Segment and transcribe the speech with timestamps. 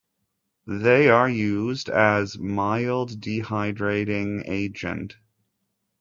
[0.65, 5.15] They are used as mild dehydrating agent.